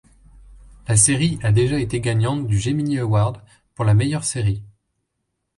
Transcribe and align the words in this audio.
La 0.87 0.97
série 0.97 1.37
a 1.43 1.51
déjà 1.51 1.79
été 1.79 2.01
gagnante 2.01 2.47
du 2.47 2.59
Gemini 2.59 2.97
Award 2.97 3.39
pour 3.75 3.85
la 3.85 3.93
meilleure 3.93 4.23
série. 4.23 4.63